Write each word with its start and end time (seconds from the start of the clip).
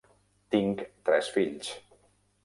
Tinc 0.53 0.79
tres 1.09 1.29
fills. 1.35 1.69